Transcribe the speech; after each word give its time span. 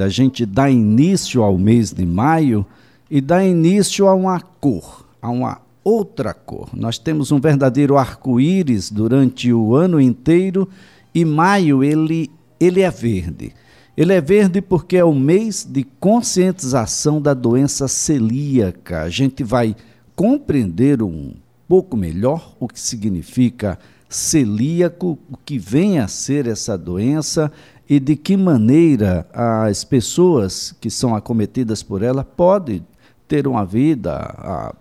A 0.00 0.08
gente 0.08 0.46
dá 0.46 0.70
início 0.70 1.42
ao 1.42 1.58
mês 1.58 1.92
de 1.92 2.06
maio 2.06 2.64
e 3.10 3.20
dá 3.20 3.44
início 3.44 4.08
a 4.08 4.14
uma 4.14 4.40
cor, 4.40 5.06
a 5.20 5.28
uma 5.28 5.60
outra 5.84 6.32
cor. 6.32 6.70
Nós 6.72 6.96
temos 6.96 7.30
um 7.30 7.38
verdadeiro 7.38 7.98
arco-íris 7.98 8.90
durante 8.90 9.52
o 9.52 9.74
ano 9.74 10.00
inteiro 10.00 10.66
e 11.14 11.26
maio 11.26 11.84
ele, 11.84 12.30
ele 12.58 12.80
é 12.80 12.90
verde. 12.90 13.52
Ele 13.94 14.14
é 14.14 14.20
verde 14.22 14.62
porque 14.62 14.96
é 14.96 15.04
o 15.04 15.14
mês 15.14 15.62
de 15.70 15.84
conscientização 15.84 17.20
da 17.20 17.34
doença 17.34 17.86
celíaca. 17.86 19.02
A 19.02 19.10
gente 19.10 19.44
vai 19.44 19.76
compreender 20.16 21.02
um 21.02 21.34
pouco 21.68 21.98
melhor 21.98 22.56
o 22.58 22.66
que 22.66 22.80
significa 22.80 23.78
celíaco, 24.08 25.18
o 25.30 25.36
que 25.36 25.58
vem 25.58 25.98
a 25.98 26.08
ser 26.08 26.46
essa 26.46 26.78
doença 26.78 27.52
e 27.88 28.00
de 28.00 28.16
que 28.16 28.36
maneira 28.36 29.26
as 29.32 29.84
pessoas 29.84 30.74
que 30.80 30.90
são 30.90 31.14
acometidas 31.14 31.82
por 31.82 32.02
ela 32.02 32.24
podem 32.24 32.84
ter 33.26 33.46
uma 33.46 33.64
vida 33.64 34.14
a, 34.14 34.74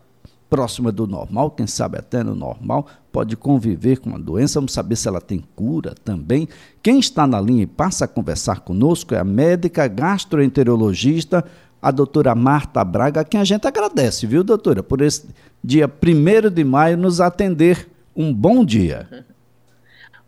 próxima 0.51 0.91
do 0.91 1.07
normal, 1.07 1.49
quem 1.51 1.65
sabe 1.65 1.97
até 1.97 2.21
no 2.21 2.35
normal, 2.35 2.85
pode 3.09 3.37
conviver 3.37 3.99
com 3.99 4.13
a 4.13 4.17
doença, 4.17 4.59
vamos 4.59 4.73
saber 4.73 4.97
se 4.97 5.07
ela 5.07 5.21
tem 5.21 5.41
cura 5.55 5.95
também. 6.03 6.45
Quem 6.83 6.99
está 6.99 7.25
na 7.25 7.39
linha 7.39 7.63
e 7.63 7.65
passa 7.65 8.03
a 8.03 8.07
conversar 8.07 8.59
conosco 8.59 9.15
é 9.15 9.17
a 9.17 9.23
médica 9.23 9.87
gastroenterologista, 9.87 11.45
a 11.81 11.89
doutora 11.89 12.35
Marta 12.35 12.83
Braga, 12.83 13.21
a 13.21 13.23
quem 13.23 13.39
a 13.39 13.45
gente 13.45 13.65
agradece, 13.65 14.27
viu, 14.27 14.43
doutora, 14.43 14.83
por 14.83 14.99
esse 14.99 15.29
dia 15.63 15.87
1 15.87 16.49
de 16.49 16.65
maio 16.65 16.97
nos 16.97 17.21
atender. 17.21 17.87
Um 18.13 18.33
bom 18.33 18.65
dia. 18.65 19.25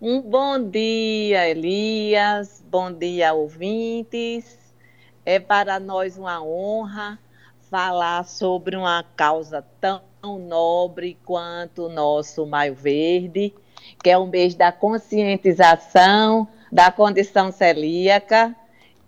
Um 0.05 0.19
bom 0.19 0.61
dia, 0.61 1.49
Elias. 1.49 2.61
Bom 2.69 2.91
dia, 2.91 3.33
ouvintes. 3.33 4.59
É 5.25 5.39
para 5.39 5.79
nós 5.79 6.17
uma 6.17 6.43
honra 6.43 7.17
falar 7.71 8.25
sobre 8.25 8.75
uma 8.75 9.05
causa 9.15 9.65
tão 9.79 10.01
nobre 10.21 11.17
quanto 11.23 11.83
o 11.83 11.89
nosso 11.89 12.45
Maio 12.45 12.75
Verde, 12.75 13.53
que 14.03 14.09
é 14.09 14.17
o 14.17 14.27
mês 14.27 14.55
da 14.55 14.73
conscientização 14.73 16.49
da 16.69 16.91
condição 16.91 17.49
celíaca 17.49 18.53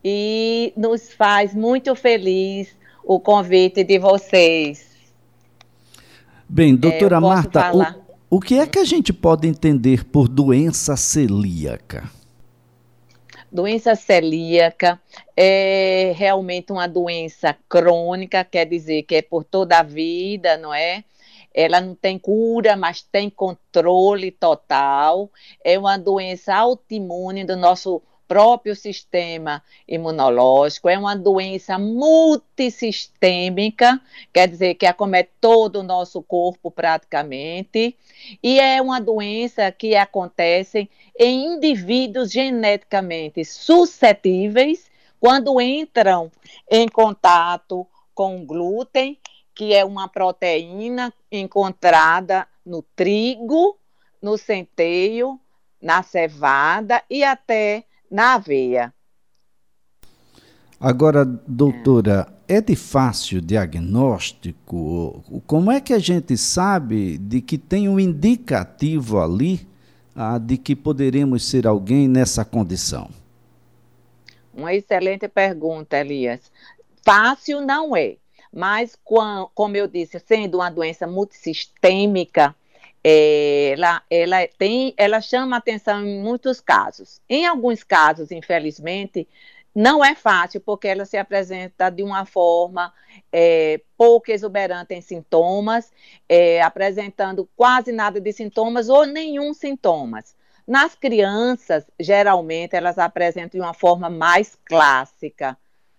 e 0.02 0.72
nos 0.78 1.12
faz 1.12 1.54
muito 1.54 1.94
feliz 1.94 2.74
o 3.04 3.20
convite 3.20 3.84
de 3.84 4.00
vocês. 4.00 4.96
Bem, 6.48 6.74
doutora 6.74 7.18
é, 7.18 7.20
Marta, 7.20 7.60
o, 8.36 8.40
que 8.42 8.60
é 8.60 8.68
que 8.68 8.80
a 8.80 8.84
gente 8.84 9.14
pode 9.14 9.48
entender 9.48 10.04
por 10.04 10.28
doença 10.28 10.98
celíaca? 10.98 12.04
Doença 13.50 13.96
celíaca 13.96 15.02
é 15.38 16.12
realmente 16.18 16.74
uma 16.74 16.86
doença 16.86 17.56
crônica, 17.70 18.44
quer 18.44 18.66
dizer 18.66 19.04
que 19.04 19.16
é 19.16 19.22
por 19.22 19.46
toda 19.46 19.80
a 19.80 19.84
vida, 19.84 20.58
não 20.58 20.74
é? 20.74 21.06
Ela 21.54 21.80
não 21.80 21.96
tem 21.96 22.20
cura, 22.20 22.76
mas 22.76 23.02
tem 23.02 23.30
controle 23.30 24.32
total. 24.32 25.32
É 25.64 25.80
uma 25.80 25.96
doença 25.96 26.54
autoimune 26.54 27.46
do 27.46 27.56
nosso 27.56 28.02
próprio 28.28 28.76
sistema 28.76 29.64
imunológico, 29.88 30.90
é 30.90 30.98
uma 30.98 31.16
doença 31.16 31.78
multissistêmica, 31.78 34.02
quer 34.34 34.48
dizer 34.48 34.76
que 34.76 34.86
acomete 34.86 35.32
todo 35.40 35.80
o 35.80 35.84
nosso 35.84 36.22
corpo 36.22 36.70
praticamente, 36.70 37.96
e 38.42 38.60
é 38.60 38.82
uma 38.82 39.00
doença 39.00 39.72
que 39.72 39.96
acontece 39.96 40.90
em 41.18 41.56
indivíduos 41.56 42.32
geneticamente 42.32 43.46
suscetíveis 43.46 44.90
quando 45.20 45.62
entram 45.62 46.32
em 46.70 46.88
contato 46.88 47.88
com 48.14 48.46
glúten, 48.46 49.18
que 49.54 49.74
é 49.74 49.86
uma 49.86 50.08
proteína 50.08 51.14
encontrada 51.32 52.48
no 52.66 52.82
trigo, 52.82 53.78
no 54.22 54.38
centeio, 54.38 55.40
na 55.82 56.02
cevada 56.02 57.04
e 57.10 57.24
até 57.24 57.86
na 58.16 58.36
aveia. 58.36 58.94
Agora, 60.80 61.26
doutora, 61.26 62.28
é 62.48 62.62
de 62.62 62.76
fácil 62.76 63.42
diagnóstico? 63.42 65.22
Como 65.46 65.70
é 65.70 65.82
que 65.82 65.94
a 65.94 66.00
gente 66.00 66.38
sabe 66.38 67.18
de 67.18 67.42
que 67.42 67.58
tem 67.58 67.90
um 67.90 68.00
indicativo 68.00 69.20
ali 69.20 69.68
ah, 70.16 70.38
de 70.38 70.58
que 70.58 70.76
poderemos 70.76 71.46
ser 71.46 71.68
alguém 71.68 72.08
nessa 72.08 72.46
condição? 72.46 73.10
Uma 74.54 74.74
excelente 74.74 75.28
pergunta, 75.28 76.00
Elias. 76.00 76.40
Fácil 77.04 77.60
não 77.60 77.96
é, 77.98 78.16
mas 78.52 78.98
como 79.04 79.76
eu 79.76 79.88
disse, 79.88 80.20
sendo 80.20 80.60
uma 80.60 80.70
doença 80.70 81.06
multissistêmica, 81.06 82.56
ela, 83.08 84.02
ela, 84.10 84.48
tem, 84.58 84.92
ela 84.98 85.22
chama 85.22 85.58
atenção 85.58 86.04
em 86.04 86.20
muitos 86.20 86.60
casos. 86.60 87.22
Em 87.30 87.46
alguns 87.46 87.84
casos, 87.84 88.32
infelizmente, 88.32 89.28
não 89.76 90.04
é 90.04 90.16
fácil, 90.16 90.60
porque 90.60 90.88
ela 90.88 91.06
se 91.06 91.16
apresenta 91.16 91.92
de 91.92 92.02
uma 92.02 92.26
forma 92.26 92.92
é, 93.32 93.80
pouco 93.96 94.32
exuberante 94.32 94.96
em 94.96 95.02
sintomas, 95.02 95.92
é, 96.28 96.62
apresentando 96.64 97.48
quase 97.56 97.92
nada 97.92 98.20
de 98.20 98.34
sintomas 98.34 98.90
ou 98.90 99.06
nenhum 99.06 99.54
sintomas. 99.54 100.36
Nas 100.68 100.96
crianças, 100.96 101.86
geralmente, 102.00 102.76
elas 102.76 102.98
apresentam 102.98 103.60
de 103.60 103.64
uma 103.64 103.74
forma 103.76 104.10
mais 104.10 104.58
clássica, 104.66 105.56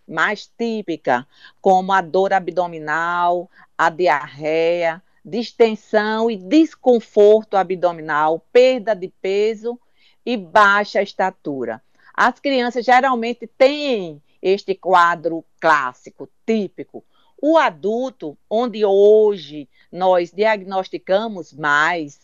mais 0.09 0.51
típica, 0.59 1.25
como 1.61 1.93
a 1.93 2.01
dor 2.01 2.33
abdominal, 2.33 3.49
a 3.79 3.91
diarreia, 3.91 5.01
distensão 5.27 6.31
e 6.31 6.37
desconforto 6.37 7.57
abdominal, 7.57 8.47
perda 8.53 8.95
de 8.95 9.09
peso 9.21 9.79
e 10.25 10.37
baixa 10.37 11.03
estatura. 11.03 11.83
As 12.15 12.39
crianças 12.39 12.85
geralmente 12.85 13.47
têm 13.47 14.23
este 14.41 14.75
quadro 14.75 15.45
clássico, 15.61 16.29
típico. 16.47 17.05
O 17.43 17.59
adulto, 17.59 18.39
onde 18.49 18.85
hoje 18.85 19.69
nós 19.91 20.31
diagnosticamos 20.33 21.53
mais, 21.53 22.21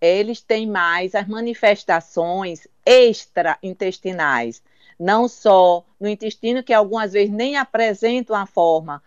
eles 0.00 0.42
têm 0.42 0.66
mais 0.66 1.14
as 1.14 1.28
manifestações 1.28 2.66
extraintestinais, 2.84 4.62
não 4.98 5.28
só 5.28 5.84
no 5.98 6.08
intestino, 6.08 6.62
que 6.62 6.72
algumas 6.72 7.12
vezes 7.12 7.30
nem 7.30 7.56
apresentam 7.56 8.34
a 8.34 8.44
forma 8.44 9.02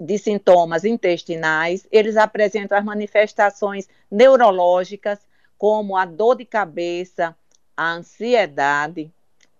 de 0.00 0.18
sintomas 0.18 0.84
intestinais, 0.84 1.86
eles 1.90 2.16
apresentam 2.16 2.78
as 2.78 2.84
manifestações 2.84 3.88
neurológicas, 4.10 5.18
como 5.56 5.96
a 5.96 6.04
dor 6.04 6.36
de 6.36 6.44
cabeça, 6.44 7.36
a 7.76 7.92
ansiedade, 7.92 9.10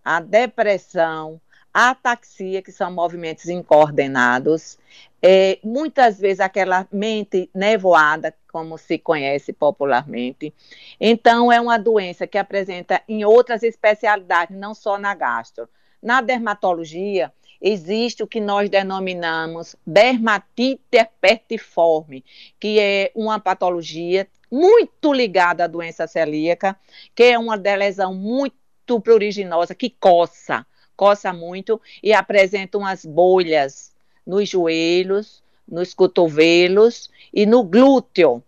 a 0.05 0.21
depressão, 0.21 1.41
a 1.73 1.91
ataxia, 1.91 2.63
que 2.63 2.73
são 2.73 2.91
movimentos 2.91 3.49
incoordenados, 3.49 4.79
é, 5.21 5.59
muitas 5.63 6.19
vezes 6.19 6.41
aquela 6.41 6.87
mente 6.91 7.51
nevoada, 7.55 8.35
como 8.51 8.79
se 8.79 8.99
conhece 8.99 9.53
popularmente. 9.53 10.55
Então, 11.01 11.53
é 11.53 11.61
uma 11.61 11.79
doença 11.79 12.27
que 12.27 12.39
apresenta 12.39 13.03
em 13.09 13.25
outras 13.25 13.63
especialidades, 13.63 14.57
não 14.57 14.75
só 14.75 14.99
na 14.99 15.15
gastro. 15.15 15.69
Na 16.03 16.21
dermatologia, 16.21 17.33
existe 17.61 18.23
o 18.23 18.27
que 18.27 18.41
nós 18.41 18.69
denominamos 18.71 19.77
dermatite 19.87 20.81
herpetiforme, 20.93 22.25
que 22.59 22.79
é 22.79 23.11
uma 23.15 23.39
patologia 23.39 24.27
muito 24.51 25.13
ligada 25.13 25.65
à 25.65 25.67
doença 25.67 26.07
celíaca, 26.07 26.77
que 27.15 27.25
é 27.25 27.39
uma 27.39 27.55
lesão 27.55 28.15
muito 28.15 29.01
pruriginosa, 29.01 29.75
que 29.75 29.91
coça, 29.91 30.67
coça 30.97 31.33
muito 31.33 31.81
e 32.03 32.13
apresenta 32.13 32.79
umas 32.79 33.05
bolhas 33.05 33.93
nos 34.27 34.49
joelhos, 34.49 35.43
nos 35.67 35.93
cotovelos 35.93 37.11
e 37.33 37.45
no 37.45 37.63
glúteo. 37.63 38.43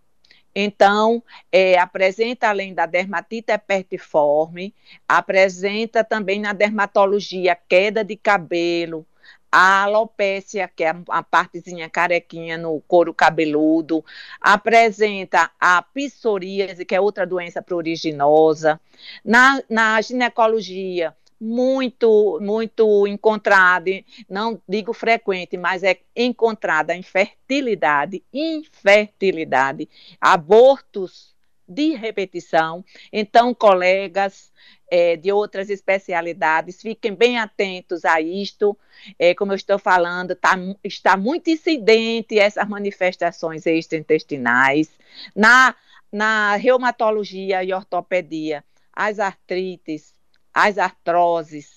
Então, 0.55 1.23
é, 1.51 1.77
apresenta, 1.77 2.49
além 2.49 2.73
da 2.73 2.85
dermatite 2.85 3.51
herpetiforme, 3.51 4.73
apresenta 5.07 6.03
também 6.03 6.39
na 6.39 6.53
dermatologia 6.53 7.55
queda 7.55 8.03
de 8.03 8.15
cabelo, 8.17 9.05
a 9.51 9.83
alopécia, 9.83 10.69
que 10.73 10.83
é 10.83 10.95
a 11.09 11.21
partezinha 11.21 11.89
carequinha 11.89 12.57
no 12.57 12.79
couro 12.87 13.13
cabeludo, 13.13 14.03
apresenta 14.39 15.51
a 15.59 15.81
psoríase, 15.81 16.85
que 16.85 16.95
é 16.95 17.01
outra 17.01 17.27
doença 17.27 17.61
pruriginosa. 17.61 18.79
Na, 19.25 19.61
na 19.69 20.01
ginecologia, 20.01 21.13
muito, 21.41 22.39
muito 22.39 23.07
encontrada, 23.07 23.89
não 24.29 24.61
digo 24.69 24.93
frequente, 24.93 25.57
mas 25.57 25.81
é 25.81 25.97
encontrada 26.15 26.95
infertilidade, 26.95 28.23
infertilidade, 28.31 29.89
abortos 30.21 31.33
de 31.67 31.95
repetição. 31.95 32.85
Então, 33.11 33.55
colegas 33.55 34.51
é, 34.91 35.15
de 35.15 35.31
outras 35.31 35.71
especialidades, 35.71 36.79
fiquem 36.79 37.15
bem 37.15 37.39
atentos 37.39 38.05
a 38.05 38.21
isto. 38.21 38.77
É, 39.17 39.33
como 39.33 39.53
eu 39.53 39.55
estou 39.55 39.79
falando, 39.79 40.35
tá, 40.35 40.55
está 40.83 41.17
muito 41.17 41.49
incidente 41.49 42.37
essas 42.37 42.67
manifestações 42.67 43.65
extraintestinais. 43.65 44.91
Na, 45.35 45.75
na 46.11 46.55
reumatologia 46.55 47.63
e 47.63 47.73
ortopedia, 47.73 48.63
as 48.93 49.17
artrites, 49.17 50.13
as 50.53 50.77
artroses, 50.77 51.69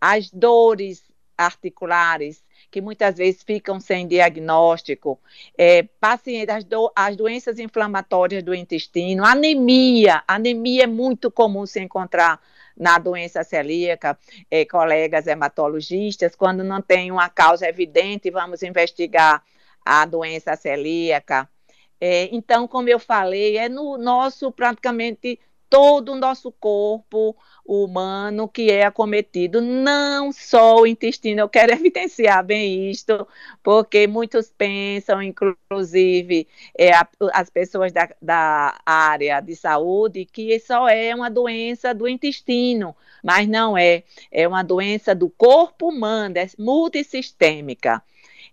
as 0.00 0.30
dores 0.30 1.02
articulares, 1.36 2.44
que 2.70 2.80
muitas 2.80 3.16
vezes 3.16 3.42
ficam 3.42 3.80
sem 3.80 4.06
diagnóstico, 4.06 5.18
é, 5.56 5.82
pacientes, 5.98 6.54
as, 6.54 6.64
do, 6.64 6.92
as 6.94 7.16
doenças 7.16 7.58
inflamatórias 7.58 8.42
do 8.42 8.54
intestino, 8.54 9.24
anemia, 9.24 10.22
anemia 10.28 10.84
é 10.84 10.86
muito 10.86 11.30
comum 11.30 11.64
se 11.66 11.80
encontrar 11.80 12.40
na 12.76 12.98
doença 12.98 13.42
celíaca, 13.42 14.18
é, 14.50 14.64
colegas 14.64 15.26
hematologistas, 15.26 16.34
quando 16.34 16.62
não 16.62 16.80
tem 16.80 17.10
uma 17.10 17.28
causa 17.28 17.68
evidente, 17.68 18.30
vamos 18.30 18.62
investigar 18.62 19.42
a 19.84 20.04
doença 20.06 20.54
celíaca. 20.56 21.48
É, 22.00 22.34
então, 22.34 22.66
como 22.66 22.88
eu 22.88 22.98
falei, 22.98 23.58
é 23.58 23.68
no 23.68 23.98
nosso 23.98 24.50
praticamente 24.50 25.38
todo 25.70 26.12
o 26.12 26.16
nosso 26.16 26.50
corpo 26.50 27.36
humano 27.64 28.48
que 28.48 28.70
é 28.70 28.84
acometido, 28.84 29.60
não 29.60 30.32
só 30.32 30.80
o 30.80 30.86
intestino. 30.86 31.40
Eu 31.40 31.48
quero 31.48 31.70
evidenciar 31.72 32.44
bem 32.44 32.90
isto, 32.90 33.26
porque 33.62 34.06
muitos 34.08 34.50
pensam, 34.50 35.22
inclusive 35.22 36.48
é, 36.76 36.92
a, 36.92 37.08
as 37.32 37.48
pessoas 37.48 37.92
da, 37.92 38.08
da 38.20 38.80
área 38.84 39.40
de 39.40 39.54
saúde, 39.54 40.24
que 40.24 40.58
só 40.58 40.88
é 40.88 41.14
uma 41.14 41.30
doença 41.30 41.94
do 41.94 42.08
intestino, 42.08 42.94
mas 43.22 43.46
não 43.48 43.78
é. 43.78 44.02
É 44.32 44.48
uma 44.48 44.64
doença 44.64 45.14
do 45.14 45.30
corpo 45.30 45.88
humano, 45.88 46.36
é 46.36 46.48
multissistêmica. 46.58 48.02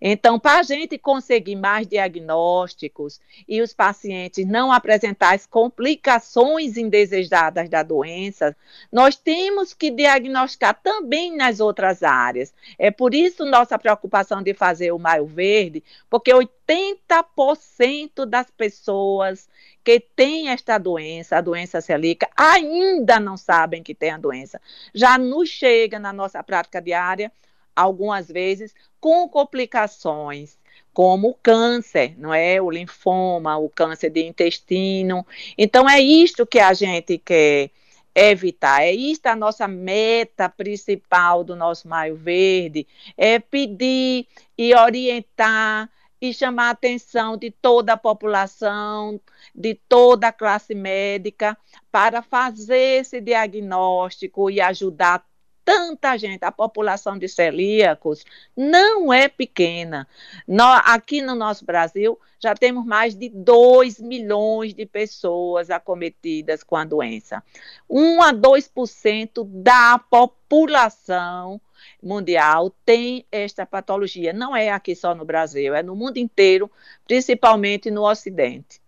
Então, 0.02 0.40
para 0.40 0.60
a 0.60 0.64
gente 0.64 0.98
conseguir 0.98 1.56
mais 1.56 1.88
diagnósticos 1.88 3.20
e 3.48 3.62
os 3.62 3.74
pacientes 3.74 4.46
não 4.46 4.72
apresentar 4.72 5.36
as 5.36 5.46
complicações 5.46 6.78
indesejadas 6.78 7.70
da 7.70 7.84
doença, 7.84 8.56
nós 8.92 9.16
temos 9.16 9.74
que 9.74 9.90
diagnosticar 9.90 10.80
também 10.82 11.36
nas 11.36 11.60
outras 11.60 12.04
áreas. 12.04 12.54
É 12.78 12.92
por 12.92 13.14
isso 13.14 13.46
nossa 13.46 13.78
preocupação 13.78 14.42
de 14.42 14.54
fazer 14.54 14.92
o 14.92 15.00
Maio 15.00 15.26
Verde, 15.26 15.84
porque 16.10 16.32
80% 16.32 18.26
das 18.26 18.50
pessoas 18.52 19.50
que 19.84 20.00
têm 20.00 20.50
esta 20.50 20.78
doença, 20.78 21.38
a 21.38 21.42
doença 21.42 21.80
celíaca, 21.80 22.30
ainda 22.36 23.20
não 23.20 23.38
sabem 23.38 23.82
que 23.82 23.96
tem 23.96 24.12
a 24.12 24.18
doença. 24.18 24.62
Já 24.94 25.18
nos 25.18 25.50
chega 25.50 25.98
na 25.98 26.12
nossa 26.12 26.44
prática 26.44 26.82
diária 26.82 27.32
algumas 27.78 28.28
vezes 28.28 28.74
com 29.00 29.30
complicações 29.30 30.58
como 30.92 31.30
o 31.30 31.34
câncer, 31.36 32.16
não 32.18 32.34
é? 32.34 32.60
O 32.60 32.72
linfoma, 32.72 33.56
o 33.56 33.70
câncer 33.70 34.10
de 34.10 34.26
intestino. 34.26 35.26
Então 35.56 35.88
é 35.88 36.02
isto 36.02 36.46
que 36.46 36.60
a 36.60 36.74
gente 36.74 37.20
quer 37.20 37.70
evitar. 38.16 38.82
É 38.82 38.92
isto 38.92 39.28
a 39.28 39.36
nossa 39.36 39.68
meta 39.68 40.50
principal 40.50 41.44
do 41.44 41.56
nosso 41.56 41.88
Maio 41.88 42.16
Verde, 42.16 42.88
é 43.16 43.38
pedir 43.38 44.28
e 44.58 44.74
orientar 44.74 45.88
e 46.20 46.34
chamar 46.34 46.70
a 46.70 46.72
atenção 46.72 47.38
de 47.38 47.52
toda 47.52 47.94
a 47.94 47.98
população, 47.98 49.22
de 49.54 49.76
toda 49.76 50.30
a 50.30 50.32
classe 50.32 50.74
médica, 50.74 51.56
para 51.92 52.24
fazer 52.24 53.02
esse 53.02 53.22
diagnóstico 53.22 54.50
e 54.50 54.60
ajudar 54.60 55.24
tanta 55.68 56.16
gente, 56.18 56.46
a 56.46 56.52
população 56.52 57.18
de 57.18 57.28
celíacos 57.28 58.24
não 58.56 59.12
é 59.12 59.28
pequena. 59.28 60.08
Nós, 60.48 60.82
aqui 60.86 61.22
no 61.22 61.36
nosso 61.36 61.66
Brasil, 61.66 62.18
já 62.40 62.56
temos 62.56 62.86
mais 62.86 63.14
de 63.14 63.28
2 63.28 64.00
milhões 64.00 64.74
de 64.74 64.86
pessoas 64.86 65.70
acometidas 65.70 66.64
com 66.64 66.78
a 66.78 66.86
doença. 66.86 67.44
1 67.90 68.22
a 68.24 68.32
2% 68.32 69.46
da 69.62 70.00
população 70.00 71.60
mundial 72.02 72.74
tem 72.86 73.26
esta 73.30 73.66
patologia. 73.66 74.32
Não 74.32 74.56
é 74.56 74.70
aqui 74.70 74.96
só 74.96 75.14
no 75.14 75.26
Brasil, 75.26 75.76
é 75.76 75.84
no 75.84 75.98
mundo 75.98 76.16
inteiro, 76.16 76.72
principalmente 77.06 77.92
no 77.92 78.10
Ocidente. 78.10 78.80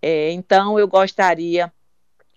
É, 0.00 0.30
então, 0.30 0.78
eu 0.78 0.88
gostaria 0.88 1.70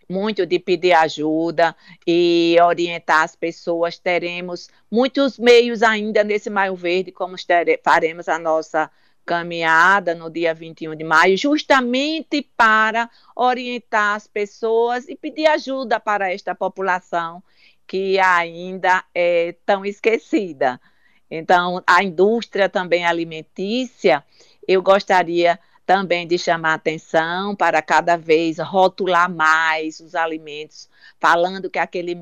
muito 0.10 0.46
de 0.46 0.58
pedir 0.58 0.94
ajuda 0.94 1.76
e 2.06 2.58
orientar 2.64 3.24
as 3.24 3.36
pessoas. 3.36 4.00
Teremos 4.00 4.70
muitos 4.90 5.38
meios 5.38 5.84
ainda 5.84 6.24
nesse 6.24 6.50
Maio 6.50 6.76
Verde, 6.76 7.12
como 7.12 7.36
faremos 7.84 8.28
a 8.28 8.40
nossa 8.40 8.90
caminhada 9.26 10.16
no 10.16 10.28
dia 10.28 10.56
21 10.56 10.96
de 10.96 11.04
maio, 11.04 11.38
justamente 11.38 12.42
para 12.58 13.08
orientar 13.36 14.16
as 14.16 14.26
pessoas 14.26 15.08
e 15.08 15.16
pedir 15.16 15.46
ajuda 15.46 16.00
para 16.00 16.34
esta 16.34 16.56
população 16.56 17.44
que 17.86 18.18
ainda 18.18 19.04
é 19.14 19.56
tão 19.68 19.86
esquecida. 19.86 20.82
Então, 21.30 21.84
a 21.86 22.04
indústria 22.04 22.68
também 22.68 23.06
alimentícia, 23.06 24.24
eu 24.68 24.82
gostaria 24.82 25.60
também 25.90 26.28
de 26.28 26.38
chamar 26.38 26.76
atenção 26.76 27.56
para 27.56 27.82
cada 27.82 28.16
vez 28.16 28.60
rotular 28.60 29.28
mais 29.28 30.00
os 30.00 30.14
alimentos, 30.14 30.88
falando 31.20 31.68
que 31.68 31.80
aquele 31.80 32.16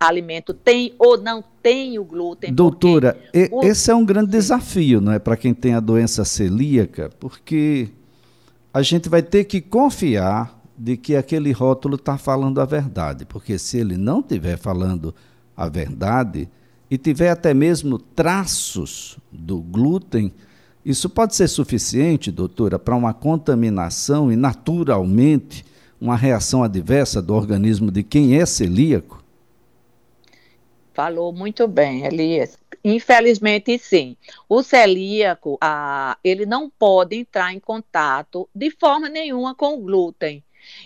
alimento 0.00 0.52
tem 0.52 0.92
ou 0.98 1.16
não 1.16 1.44
tem 1.62 2.00
o 2.00 2.04
glúten. 2.04 2.52
Doutora, 2.52 3.16
o... 3.52 3.64
esse 3.64 3.92
é 3.92 3.94
um 3.94 4.04
grande 4.04 4.32
desafio, 4.32 5.00
não 5.00 5.12
é, 5.12 5.20
para 5.20 5.36
quem 5.36 5.54
tem 5.54 5.72
a 5.72 5.78
doença 5.78 6.24
celíaca, 6.24 7.12
porque 7.20 7.90
a 8.74 8.82
gente 8.82 9.08
vai 9.08 9.22
ter 9.22 9.44
que 9.44 9.60
confiar 9.60 10.60
de 10.76 10.96
que 10.96 11.14
aquele 11.14 11.52
rótulo 11.52 11.94
está 11.94 12.18
falando 12.18 12.60
a 12.60 12.64
verdade, 12.64 13.24
porque 13.24 13.56
se 13.56 13.78
ele 13.78 13.96
não 13.96 14.18
estiver 14.18 14.58
falando 14.58 15.14
a 15.56 15.68
verdade 15.68 16.48
e 16.90 16.98
tiver 16.98 17.30
até 17.30 17.54
mesmo 17.54 18.00
traços 18.00 19.16
do 19.30 19.60
glúten, 19.60 20.32
isso 20.84 21.08
pode 21.08 21.34
ser 21.34 21.48
suficiente, 21.48 22.30
doutora, 22.30 22.78
para 22.78 22.96
uma 22.96 23.14
contaminação 23.14 24.32
e, 24.32 24.36
naturalmente, 24.36 25.64
uma 26.00 26.16
reação 26.16 26.64
adversa 26.64 27.22
do 27.22 27.34
organismo 27.34 27.90
de 27.90 28.02
quem 28.02 28.40
é 28.40 28.44
celíaco? 28.44 29.22
Falou 30.92 31.32
muito 31.32 31.66
bem, 31.68 32.04
Elias. 32.04 32.58
Infelizmente, 32.84 33.78
sim. 33.78 34.16
O 34.48 34.62
celíaco, 34.62 35.56
ah, 35.60 36.18
ele 36.24 36.44
não 36.44 36.68
pode 36.68 37.16
entrar 37.16 37.54
em 37.54 37.60
contato 37.60 38.48
de 38.54 38.70
forma 38.70 39.08
nenhuma 39.08 39.54
com 39.54 39.74
o 39.74 39.80
glúten. 39.80 40.42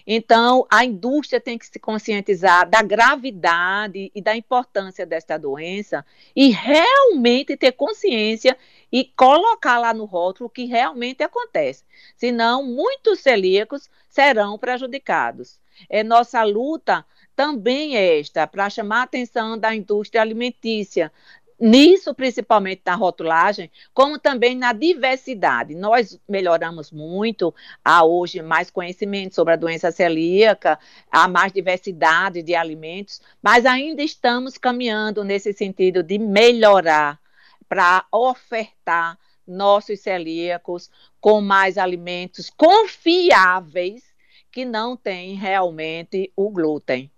Então, 0.07 0.67
a 0.71 0.85
indústria 0.85 1.41
tem 1.41 1.59
que 1.59 1.67
se 1.67 1.79
conscientizar 1.79 2.69
da 2.69 2.83
gravidade 2.83 4.11
e 4.15 4.23
da 4.23 4.37
importância 4.37 5.07
desta 5.07 5.39
doença 5.39 6.05
e 6.35 6.51
realmente 6.51 7.57
ter 7.57 7.73
consciência 7.73 8.57
e 8.91 9.05
colocar 9.17 9.79
lá 9.79 9.93
no 9.93 10.05
rótulo 10.05 10.47
o 10.47 10.51
que 10.51 10.65
realmente 10.65 11.23
acontece. 11.23 11.85
Senão, 12.17 12.65
muitos 12.65 13.21
celíacos 13.21 13.89
serão 14.09 14.59
prejudicados. 14.59 15.59
É 15.89 16.03
nossa 16.03 16.43
luta 16.43 17.05
também 17.35 17.97
é 17.97 18.19
esta, 18.19 18.47
para 18.47 18.71
chamar 18.71 19.01
a 19.01 19.03
atenção 19.03 19.59
da 19.59 19.75
indústria 19.75 20.23
alimentícia, 20.23 21.13
nisso 21.59 22.15
principalmente 22.15 22.83
na 22.85 22.95
rotulagem, 22.95 23.71
como 23.95 24.19
também 24.19 24.55
na 24.55 24.73
diversidade. 24.73 25.75
Nós 25.75 26.19
melhoramos 26.29 26.91
muito, 26.91 27.55
há 27.85 28.05
hoje 28.05 28.43
mais 28.43 28.71
conhecimento 28.71 29.35
sobre 29.35 29.55
a 29.55 29.57
doença 29.57 29.91
celíaca, 29.91 30.79
há 31.11 31.27
mais 31.27 31.53
diversidade 31.53 32.43
de 32.43 32.55
alimentos, 32.55 33.21
mas 33.43 33.65
ainda 33.65 34.03
estamos 34.03 34.59
caminhando 34.59 35.25
nesse 35.25 35.53
sentido 35.53 36.03
de 36.03 36.19
melhorar 36.19 37.19
para 37.69 38.05
ofertar 38.13 39.19
nossos 39.47 40.01
celíacos 40.01 40.91
com 41.21 41.41
mais 41.41 41.79
alimentos 41.79 42.51
confiáveis 42.51 44.03
que 44.51 44.65
não 44.65 44.97
têm 44.97 45.35
realmente 45.35 46.33
o 46.37 46.51
glúten. 46.51 47.11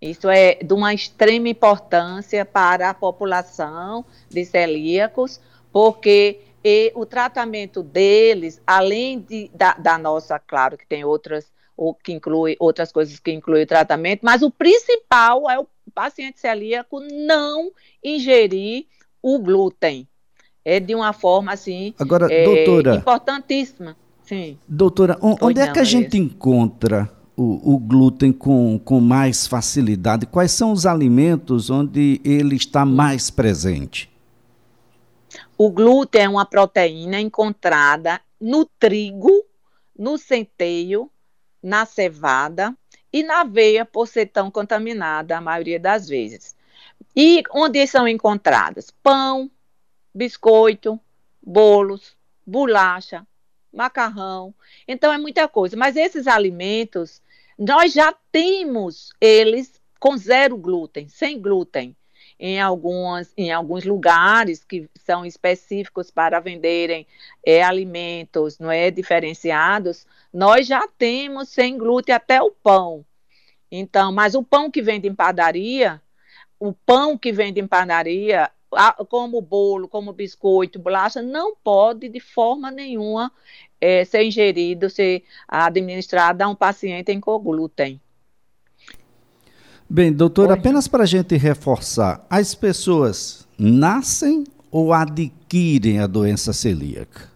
Isso 0.00 0.28
é 0.28 0.54
de 0.54 0.72
uma 0.72 0.94
extrema 0.94 1.48
importância 1.48 2.44
para 2.44 2.90
a 2.90 2.94
população 2.94 4.04
de 4.28 4.44
celíacos, 4.44 5.40
porque 5.72 6.40
o 6.94 7.06
tratamento 7.06 7.82
deles, 7.82 8.60
além 8.66 9.20
de, 9.20 9.50
da, 9.54 9.74
da, 9.74 9.98
nossa, 9.98 10.38
claro 10.38 10.76
que 10.76 10.86
tem 10.86 11.04
outras, 11.04 11.50
ou 11.76 11.94
que 11.94 12.12
inclui 12.12 12.56
outras 12.58 12.92
coisas 12.92 13.18
que 13.18 13.32
inclui 13.32 13.62
o 13.62 13.66
tratamento, 13.66 14.20
mas 14.22 14.42
o 14.42 14.50
principal 14.50 15.48
é 15.50 15.58
o 15.58 15.66
paciente 15.94 16.38
celíaco 16.38 17.00
não 17.00 17.70
ingerir 18.04 18.86
o 19.22 19.38
glúten. 19.38 20.06
É 20.64 20.78
de 20.78 20.94
uma 20.94 21.12
forma 21.12 21.52
assim 21.52 21.94
Agora, 21.98 22.30
é, 22.30 22.44
doutora, 22.44 22.96
importantíssima. 22.96 23.96
Sim. 24.22 24.58
Doutora, 24.68 25.16
onde 25.22 25.60
é 25.60 25.72
que 25.72 25.78
a 25.78 25.84
gente 25.84 26.18
encontra 26.18 27.10
o, 27.38 27.74
o, 27.74 27.78
glúten 27.78 28.32
com, 28.32 28.80
com 28.80 29.00
mais 29.00 29.46
facilidade? 29.46 30.26
Quais 30.26 30.50
são 30.50 30.72
os 30.72 30.84
alimentos 30.84 31.70
onde 31.70 32.20
ele 32.24 32.56
está 32.56 32.84
mais 32.84 33.30
presente? 33.30 34.10
O 35.56 35.70
glúten 35.70 36.22
é 36.22 36.28
uma 36.28 36.44
proteína 36.44 37.20
encontrada 37.20 38.20
no 38.40 38.64
trigo, 38.64 39.44
no 39.96 40.18
centeio, 40.18 41.08
na 41.62 41.86
cevada 41.86 42.76
e 43.12 43.22
na 43.22 43.42
aveia, 43.42 43.84
por 43.84 44.08
ser 44.08 44.26
tão 44.26 44.50
contaminada 44.50 45.36
a 45.36 45.40
maioria 45.40 45.78
das 45.78 46.08
vezes. 46.08 46.56
E 47.14 47.44
onde 47.52 47.86
são 47.86 48.08
encontradas? 48.08 48.90
Pão, 49.00 49.48
biscoito, 50.12 50.98
bolos, 51.40 52.16
bolacha, 52.44 53.24
macarrão. 53.72 54.52
Então 54.86 55.12
é 55.12 55.18
muita 55.18 55.46
coisa. 55.46 55.76
Mas 55.76 55.96
esses 55.96 56.26
alimentos, 56.26 57.22
nós 57.58 57.92
já 57.92 58.14
temos 58.30 59.10
eles 59.20 59.80
com 59.98 60.16
zero 60.16 60.56
glúten, 60.56 61.08
sem 61.08 61.40
glúten. 61.40 61.96
Em, 62.40 62.60
algumas, 62.60 63.32
em 63.36 63.50
alguns 63.50 63.84
lugares 63.84 64.62
que 64.62 64.88
são 64.94 65.26
específicos 65.26 66.08
para 66.08 66.38
venderem 66.38 67.04
é, 67.44 67.64
alimentos 67.64 68.60
não 68.60 68.70
é 68.70 68.92
diferenciados, 68.92 70.06
nós 70.32 70.64
já 70.64 70.86
temos 70.86 71.48
sem 71.48 71.76
glúten 71.76 72.14
até 72.14 72.40
o 72.40 72.52
pão. 72.52 73.04
Então, 73.68 74.12
mas 74.12 74.36
o 74.36 74.42
pão 74.44 74.70
que 74.70 74.80
vende 74.80 75.08
em 75.08 75.14
padaria, 75.14 76.00
o 76.60 76.72
pão 76.72 77.18
que 77.18 77.32
vende 77.32 77.60
em 77.60 77.66
padaria, 77.66 78.48
como 79.08 79.40
bolo, 79.40 79.88
como 79.88 80.12
biscoito, 80.12 80.78
bolacha, 80.78 81.22
não 81.22 81.56
pode 81.56 82.08
de 82.08 82.20
forma 82.20 82.70
nenhuma 82.70 83.32
é, 83.80 84.04
ser 84.04 84.24
ingerido, 84.24 84.90
ser 84.90 85.24
administrado 85.46 86.42
a 86.42 86.48
um 86.48 86.54
paciente 86.54 87.10
em 87.12 87.20
glúten. 87.20 88.00
Bem, 89.88 90.12
doutor, 90.12 90.52
apenas 90.52 90.86
para 90.86 91.04
a 91.04 91.06
gente 91.06 91.34
reforçar, 91.36 92.26
as 92.28 92.54
pessoas 92.54 93.48
nascem 93.58 94.44
ou 94.70 94.92
adquirem 94.92 95.98
a 95.98 96.06
doença 96.06 96.52
celíaca? 96.52 97.32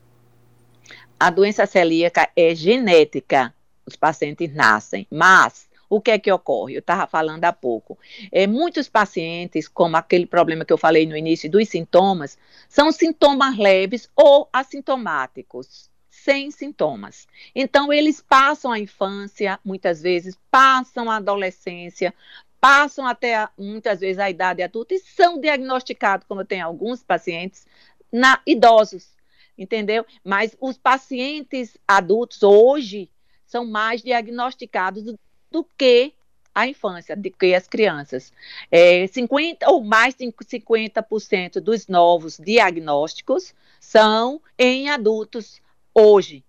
A 1.19 1.31
doença 1.31 1.65
celíaca 1.67 2.29
é 2.37 2.55
genética, 2.55 3.55
os 3.87 3.97
pacientes 3.97 4.55
nascem, 4.55 5.07
mas 5.11 5.67
o 5.95 6.01
que 6.01 6.11
é 6.11 6.19
que 6.19 6.33
ocorre? 6.33 6.75
Eu 6.75 6.79
estava 6.79 7.07
falando 7.07 7.45
há 7.45 7.53
pouco. 7.53 7.99
É, 8.33 8.47
muitos 8.47 8.89
pacientes, 8.89 9.69
como 9.69 9.95
aquele 9.95 10.25
problema 10.25 10.65
que 10.65 10.73
eu 10.73 10.79
falei 10.79 11.05
no 11.05 11.15
início 11.15 11.51
dos 11.51 11.69
sintomas, 11.69 12.39
são 12.67 12.91
sintomas 12.91 13.59
leves 13.59 14.09
ou 14.17 14.49
assintomáticos, 14.51 15.91
sem 16.09 16.51
sintomas. 16.51 17.29
Então, 17.55 17.93
eles 17.93 18.23
passam 18.23 18.73
a 18.73 18.79
infância, 18.79 19.61
muitas 19.63 20.01
vezes, 20.01 20.35
passam 20.51 21.11
a 21.11 21.17
adolescência, 21.17 22.15
passam 22.59 23.07
até 23.07 23.47
muitas 23.59 24.01
vezes 24.01 24.19
a 24.19 24.31
idade 24.31 24.63
adulta 24.63 24.95
e 24.95 24.99
são 24.99 25.39
diagnosticados, 25.39 26.27
como 26.27 26.43
tem 26.43 26.63
alguns 26.63 27.03
pacientes, 27.03 27.67
na 28.11 28.41
idosos, 28.47 29.11
entendeu? 29.59 30.07
Mas 30.25 30.57
os 30.59 30.79
pacientes 30.79 31.77
adultos 31.87 32.43
hoje 32.43 33.11
são 33.45 33.67
mais 33.67 34.03
diagnosticados 34.03 35.05
do 35.53 35.67
que 35.77 36.13
a 36.55 36.67
infância, 36.67 37.17
do 37.17 37.31
que 37.31 37.55
as 37.55 37.67
crianças. 37.67 38.33
É, 38.71 39.07
50 39.07 39.71
ou 39.71 39.83
mais 39.83 40.15
de 40.15 40.27
50% 40.27 41.61
dos 41.61 41.87
novos 41.87 42.39
diagnósticos 42.39 43.55
são 43.81 44.41
em 44.59 44.89
adultos 44.89 45.61
hoje 45.95 46.43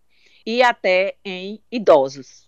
e 0.46 0.62
até 0.62 1.16
em 1.24 1.60
idosos. 1.72 2.44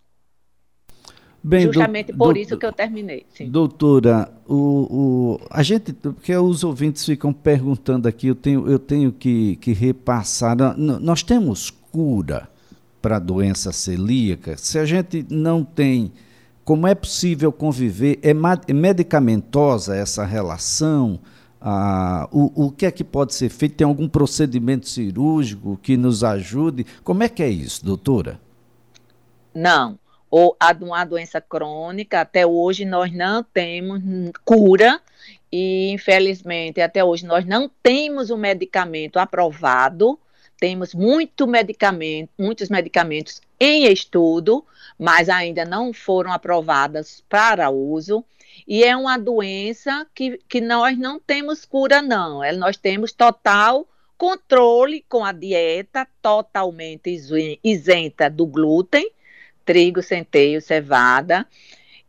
Bem, 1.42 1.68
Justamente 1.68 2.12
do, 2.12 2.18
por 2.18 2.34
do, 2.34 2.40
isso 2.40 2.58
que 2.58 2.66
eu 2.66 2.74
terminei. 2.74 3.24
Sim. 3.30 3.52
Doutora, 3.52 4.34
o, 4.48 4.56
o, 4.56 5.40
a 5.52 5.62
gente, 5.62 5.94
porque 5.94 6.36
os 6.36 6.64
ouvintes 6.64 7.06
ficam 7.06 7.32
perguntando 7.32 8.08
aqui, 8.08 8.28
eu 8.28 8.36
tenho, 8.36 8.68
eu 8.68 8.80
tenho 8.80 9.12
que, 9.12 9.56
que 9.58 9.72
repassar. 9.72 10.58
Nós 10.76 11.22
temos 11.22 11.70
cura 11.70 12.50
para 13.00 13.18
a 13.18 13.20
doença 13.20 13.72
celíaca? 13.72 14.58
Se 14.58 14.80
a 14.80 14.86
gente 14.86 15.24
não 15.30 15.64
tem 15.64 16.12
como 16.66 16.88
é 16.88 16.96
possível 16.96 17.54
conviver? 17.54 18.20
É, 18.24 18.32
é 18.32 18.74
medicamentosa 18.74 19.96
essa 19.96 20.26
relação? 20.26 21.20
Ah, 21.62 22.28
o, 22.32 22.66
o 22.66 22.72
que 22.72 22.88
é 22.88 22.92
que 22.92 23.04
pode 23.04 23.36
ser 23.36 23.50
feito? 23.50 23.76
Tem 23.76 23.86
algum 23.86 24.10
procedimento 24.10 24.90
cirúrgico 24.90 25.80
que 25.82 25.96
nos 25.96 26.24
ajude? 26.24 26.86
Como 27.04 27.22
é 27.22 27.30
que 27.30 27.44
é 27.44 27.48
isso, 27.48 27.86
doutora? 27.86 28.40
Não. 29.54 30.00
Ou 30.30 30.58
a 30.60 30.76
uma 30.82 31.06
doença 31.06 31.40
crônica, 31.40 32.20
até 32.20 32.46
hoje 32.46 32.84
nós 32.84 33.14
não 33.14 33.44
temos 33.44 34.02
cura 34.44 35.00
e, 35.52 35.92
infelizmente, 35.92 36.82
até 36.82 37.04
hoje 37.04 37.28
nós 37.28 37.46
não 37.46 37.70
temos 37.82 38.32
um 38.32 38.38
medicamento 38.38 39.18
aprovado 39.18 40.20
temos 40.60 40.94
muito 40.94 41.46
medicamento, 41.48 42.30
muitos 42.40 42.70
medicamentos 42.70 43.42
em 43.60 43.92
estudo, 43.92 44.64
mas 44.98 45.30
ainda 45.30 45.66
não 45.66 45.94
foram 45.94 46.32
aprovadas 46.32 47.24
para 47.28 47.70
uso. 47.70 48.24
E 48.68 48.84
é 48.84 48.96
uma 48.96 49.18
doença 49.18 50.08
que, 50.14 50.40
que 50.48 50.62
nós 50.62 50.98
não 50.98 51.20
temos 51.20 51.66
cura, 51.66 52.02
não. 52.02 52.44
É, 52.44 52.52
nós 52.54 52.78
temos 52.78 53.12
total 53.12 53.88
controle 54.18 55.04
com 55.10 55.26
a 55.26 55.32
dieta 55.32 56.08
totalmente 56.22 57.16
isenta 57.64 58.30
do 58.30 58.46
glúten, 58.46 59.10
trigo, 59.66 60.02
centeio, 60.02 60.62
cevada 60.62 61.46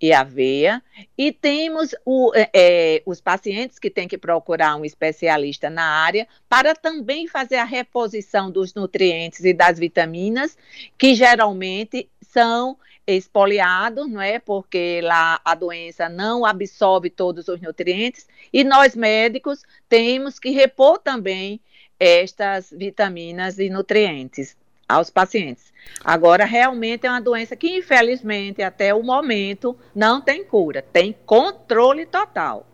e 0.00 0.12
aveia. 0.12 0.82
E 1.16 1.32
temos 1.32 1.94
o, 2.04 2.32
é, 2.34 2.50
é, 2.52 3.02
os 3.06 3.20
pacientes 3.20 3.78
que 3.78 3.90
têm 3.90 4.06
que 4.06 4.18
procurar 4.18 4.76
um 4.76 4.84
especialista 4.84 5.70
na 5.70 5.84
área 5.84 6.28
para 6.48 6.74
também 6.74 7.26
fazer 7.26 7.56
a 7.56 7.64
reposição 7.64 8.50
dos 8.50 8.74
nutrientes 8.74 9.44
e 9.44 9.52
das 9.52 9.78
vitaminas, 9.78 10.56
que 10.98 11.14
geralmente 11.14 12.08
são 12.36 12.76
expoliados, 13.06 14.06
não 14.10 14.20
é? 14.20 14.38
Porque 14.38 15.00
lá 15.02 15.40
a 15.42 15.54
doença 15.54 16.06
não 16.06 16.44
absorve 16.44 17.08
todos 17.08 17.48
os 17.48 17.62
nutrientes 17.62 18.26
e 18.52 18.62
nós 18.62 18.94
médicos 18.94 19.62
temos 19.88 20.38
que 20.38 20.50
repor 20.50 20.98
também 20.98 21.58
estas 21.98 22.70
vitaminas 22.70 23.58
e 23.58 23.70
nutrientes 23.70 24.54
aos 24.86 25.08
pacientes. 25.08 25.72
Agora, 26.04 26.44
realmente 26.44 27.06
é 27.06 27.10
uma 27.10 27.22
doença 27.22 27.56
que, 27.56 27.78
infelizmente, 27.78 28.60
até 28.60 28.94
o 28.94 29.02
momento, 29.02 29.74
não 29.94 30.20
tem 30.20 30.44
cura, 30.44 30.82
tem 30.82 31.16
controle 31.24 32.04
total. 32.04 32.66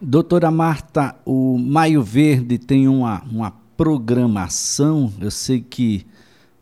Doutora 0.00 0.50
Marta, 0.50 1.14
o 1.24 1.56
Maio 1.56 2.02
Verde 2.02 2.58
tem 2.58 2.88
uma, 2.88 3.22
uma 3.30 3.52
programação, 3.76 5.12
eu 5.20 5.30
sei 5.30 5.60
que 5.60 6.04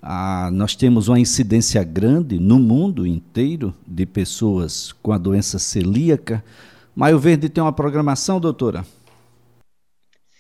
ah, 0.01 0.51
nós 0.53 0.77
temos 0.77 1.09
uma 1.09 1.19
incidência 1.19 1.83
grande 1.83 2.39
no 2.39 2.59
mundo 2.59 3.07
inteiro 3.07 3.75
de 3.87 4.07
pessoas 4.07 4.93
com 4.93 5.13
a 5.13 5.19
doença 5.19 5.59
celíaca. 5.59 6.45
Maio 6.95 7.19
Verde 7.19 7.49
tem 7.49 7.63
uma 7.63 7.73
programação, 7.73 8.41
doutora? 8.41 8.85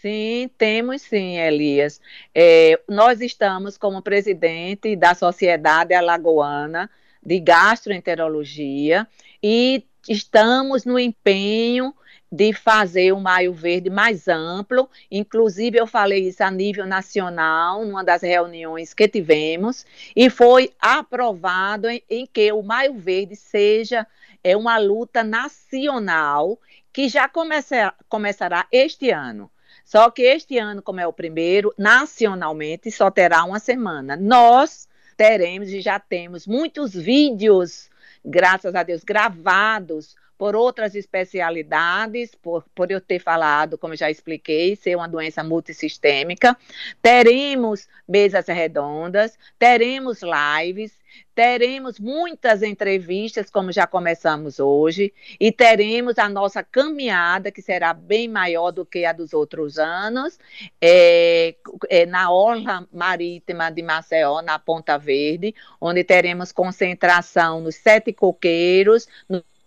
Sim, 0.01 0.49
temos 0.57 1.03
sim, 1.03 1.39
Elias. 1.39 2.01
É, 2.33 2.81
nós 2.89 3.21
estamos 3.21 3.77
como 3.77 4.01
presidente 4.01 4.95
da 4.95 5.15
Sociedade 5.15 5.93
Alagoana 5.93 6.89
de 7.21 7.41
Gastroenterologia 7.41 9.09
e 9.43 9.85
estamos 10.09 10.85
no 10.85 10.99
empenho 10.99 11.93
de 12.31 12.53
fazer 12.53 13.13
o 13.13 13.21
Maio 13.21 13.53
Verde 13.53 13.91
mais 13.91 14.29
amplo. 14.29 14.89
Inclusive, 15.11 15.79
eu 15.79 15.87
falei 15.87 16.29
isso 16.29 16.43
a 16.43 16.51
nível 16.51 16.87
nacional, 16.87 17.85
numa 17.85 18.05
das 18.05 18.23
reuniões 18.23 18.93
que 18.93 19.09
tivemos, 19.09 19.87
e 20.15 20.29
foi 20.29 20.73
aprovado 20.79 21.89
em, 21.89 22.03
em 22.09 22.27
que 22.27 22.53
o 22.53 22.63
Maio 22.63 22.95
Verde 22.95 23.35
seja 23.35 24.07
é, 24.45 24.57
uma 24.57 24.79
luta 24.79 25.25
nacional 25.25 26.59
que 26.93 27.09
já 27.09 27.29
começa, 27.29 27.95
começará 28.09 28.67
este 28.71 29.11
ano. 29.11 29.51
Só 29.85 30.11
que 30.11 30.23
este 30.23 30.59
ano, 30.59 30.83
como 30.83 31.01
é 31.01 31.07
o 31.07 31.13
primeiro, 31.13 31.73
nacionalmente 31.79 32.91
só 32.91 33.11
terá 33.11 33.45
uma 33.45 33.59
semana. 33.59 34.17
Nós 34.17 34.87
teremos 35.17 35.71
e 35.71 35.81
já 35.81 35.99
temos 35.99 36.47
muitos 36.47 36.93
vídeos, 36.93 37.89
graças 38.25 38.75
a 38.75 38.83
Deus, 38.83 39.03
gravados 39.03 40.15
por 40.39 40.55
outras 40.55 40.95
especialidades, 40.95 42.35
por, 42.37 42.65
por 42.73 42.91
eu 42.93 43.01
ter 43.01 43.19
falado, 43.19 43.77
como 43.77 43.97
já 43.97 44.09
expliquei, 44.09 44.77
ser 44.77 44.95
uma 44.95 45.09
doença 45.09 45.43
multissistêmica. 45.43 46.57
Teremos 47.03 47.89
mesas 48.09 48.47
redondas, 48.47 49.37
teremos 49.59 50.21
lives, 50.23 50.93
teremos 51.35 51.99
muitas 51.99 52.63
entrevistas, 52.63 53.51
como 53.51 53.73
já 53.73 53.87
começamos 53.87 54.59
hoje, 54.61 55.13
e 55.39 55.51
teremos 55.51 56.19
a 56.19 56.29
nossa 56.29 56.63
caminhada, 56.63 57.51
que 57.51 57.63
será 57.63 57.93
bem 57.93 58.29
maior 58.29 58.71
do 58.71 58.85
que 58.85 59.05
a 59.05 59.13
dos 59.13 59.33
outros 59.33 59.79
anos, 59.79 60.39
é, 60.81 61.55
é, 61.89 62.07
na 62.07 62.31
Orla 62.31 62.87
Marítima 62.93 63.71
de 63.71 63.83
Maceió, 63.83 64.43
na 64.43 64.59
Ponta 64.59 64.99
Verde, 64.99 65.55
onde 65.81 66.05
teremos 66.05 66.53
concentração 66.53 67.61
nos 67.61 67.77
Sete 67.77 68.13
Coqueiros, 68.13 69.09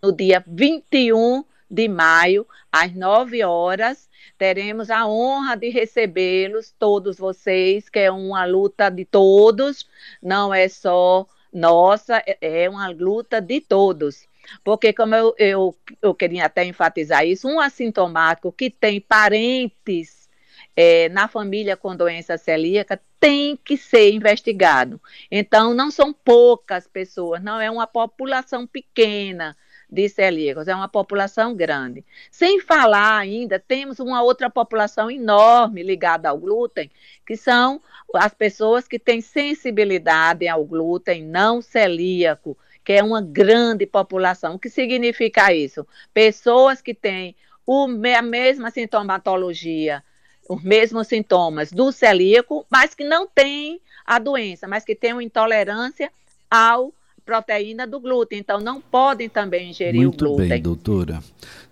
no 0.01 0.11
dia 0.11 0.43
21 0.47 1.43
de 1.69 1.87
maio, 1.87 2.45
às 2.71 2.93
9 2.93 3.43
horas, 3.43 4.09
teremos 4.37 4.89
a 4.89 5.07
honra 5.07 5.55
de 5.55 5.69
recebê-los, 5.69 6.73
todos 6.77 7.17
vocês, 7.17 7.87
que 7.87 7.99
é 7.99 8.11
uma 8.11 8.43
luta 8.45 8.89
de 8.89 9.05
todos, 9.05 9.87
não 10.21 10.53
é 10.53 10.67
só 10.67 11.27
nossa, 11.53 12.17
é, 12.25 12.63
é 12.63 12.69
uma 12.69 12.89
luta 12.89 13.39
de 13.39 13.61
todos. 13.61 14.27
Porque, 14.63 14.91
como 14.91 15.13
eu, 15.13 15.35
eu, 15.37 15.75
eu 16.01 16.15
queria 16.15 16.45
até 16.45 16.65
enfatizar 16.65 17.25
isso, 17.25 17.47
um 17.47 17.59
assintomático 17.59 18.51
que 18.51 18.69
tem 18.69 18.99
parentes 18.99 20.27
é, 20.75 21.09
na 21.09 21.27
família 21.27 21.77
com 21.77 21.95
doença 21.95 22.37
celíaca 22.37 22.99
tem 23.19 23.55
que 23.55 23.77
ser 23.77 24.11
investigado. 24.11 24.99
Então, 25.29 25.75
não 25.75 25.91
são 25.91 26.11
poucas 26.11 26.87
pessoas, 26.87 27.41
não 27.43 27.61
é 27.61 27.69
uma 27.69 27.85
população 27.85 28.65
pequena 28.65 29.55
de 29.91 30.07
celíacos, 30.07 30.67
é 30.67 30.73
uma 30.73 30.87
população 30.87 31.53
grande. 31.53 32.05
Sem 32.31 32.61
falar 32.61 33.17
ainda, 33.17 33.59
temos 33.59 33.99
uma 33.99 34.23
outra 34.23 34.49
população 34.49 35.11
enorme 35.11 35.83
ligada 35.83 36.29
ao 36.29 36.37
glúten, 36.37 36.89
que 37.27 37.35
são 37.35 37.81
as 38.15 38.33
pessoas 38.33 38.87
que 38.87 38.97
têm 38.97 39.19
sensibilidade 39.19 40.47
ao 40.47 40.63
glúten 40.63 41.23
não 41.23 41.61
celíaco, 41.61 42.57
que 42.85 42.93
é 42.93 43.03
uma 43.03 43.21
grande 43.21 43.85
população. 43.85 44.55
O 44.55 44.59
que 44.59 44.69
significa 44.69 45.53
isso? 45.53 45.85
Pessoas 46.13 46.81
que 46.81 46.93
têm 46.93 47.35
o, 47.65 47.87
a 48.17 48.21
mesma 48.21 48.71
sintomatologia, 48.71 50.01
os 50.47 50.63
mesmos 50.63 51.07
sintomas 51.07 51.71
do 51.71 51.91
celíaco, 51.91 52.65
mas 52.69 52.95
que 52.95 53.03
não 53.03 53.27
têm 53.27 53.81
a 54.05 54.19
doença, 54.19 54.67
mas 54.67 54.85
que 54.85 54.95
têm 54.95 55.13
uma 55.13 55.23
intolerância 55.23 56.11
ao 56.49 56.93
proteína 57.31 57.87
do 57.87 57.97
glúten, 57.97 58.39
então 58.39 58.59
não 58.59 58.81
podem 58.81 59.29
também 59.29 59.69
ingerir 59.69 60.01
Muito 60.01 60.25
o 60.25 60.27
glúten. 60.27 60.37
Muito 60.39 60.49
bem, 60.49 60.61
doutora. 60.61 61.23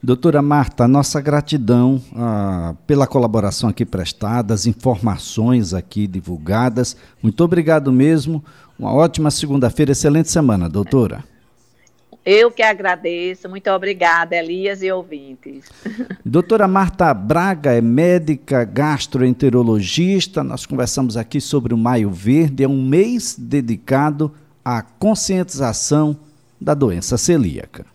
Doutora 0.02 0.42
Marta, 0.42 0.88
nossa 0.88 1.20
gratidão 1.20 2.02
ah, 2.16 2.74
pela 2.88 3.06
colaboração 3.06 3.70
aqui 3.70 3.86
prestada, 3.86 4.54
as 4.54 4.66
informações 4.66 5.74
aqui 5.74 6.08
divulgadas. 6.08 6.96
Muito 7.22 7.44
obrigado 7.44 7.92
mesmo. 7.92 8.42
Uma 8.80 8.94
ótima 8.94 9.30
segunda-feira, 9.30 9.92
excelente 9.92 10.32
semana, 10.32 10.70
doutora. 10.70 11.26
Eu 12.26 12.50
que 12.50 12.64
agradeço. 12.64 13.50
Muito 13.50 13.70
obrigada, 13.70 14.38
Elias 14.38 14.82
e 14.82 14.90
ouvintes. 14.90 15.66
Doutora 16.24 16.68
Marta 16.68 17.14
Braga 17.14 17.74
é 17.74 17.82
médica 17.82 18.64
gastroenterologista. 18.64 20.42
Nós 20.42 20.66
conversamos 20.66 21.18
aqui 21.18 21.42
sobre 21.42 21.74
o 21.74 21.78
Maio 21.78 22.10
Verde. 22.10 22.64
É 22.64 22.68
um 22.68 22.82
mês 22.82 23.36
dedicado 23.38 24.32
à 24.64 24.82
conscientização 24.82 26.18
da 26.60 26.74
doença 26.74 27.18
celíaca. 27.18 27.86